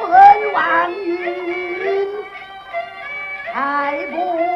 [0.00, 2.08] 恨王允，
[3.52, 4.53] 害我。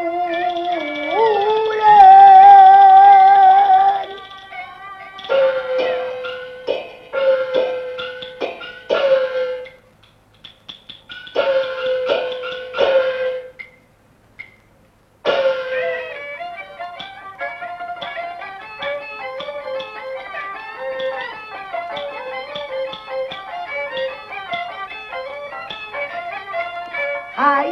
[27.39, 27.69] হাই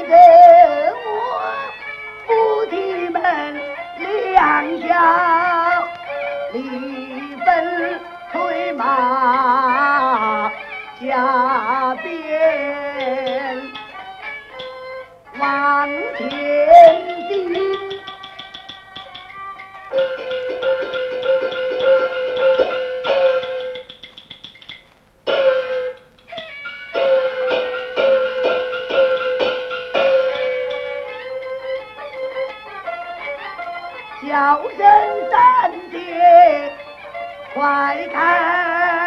[34.36, 34.76] 叫声
[35.30, 36.70] 三姐，
[37.54, 39.05] 快看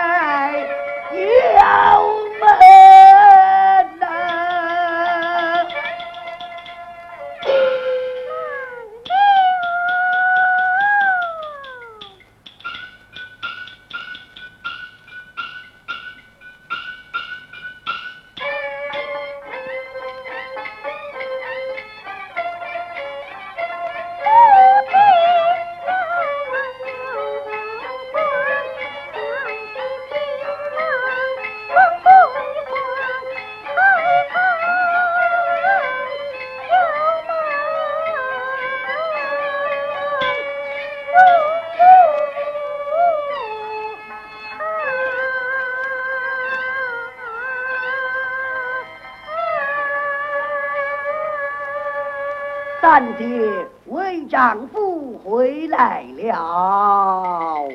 [52.81, 57.67] 三爹为丈夫回来了。